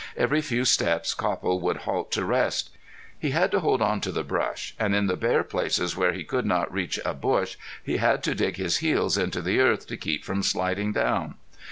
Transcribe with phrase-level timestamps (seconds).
[0.17, 2.71] Every few steps Copple would halt to rest.
[3.19, 6.23] He had to hold on to the brush and in the bare places where he
[6.23, 9.97] could not reach a bush he had to dig his heels into the earth to
[9.97, 11.35] keep from sliding down.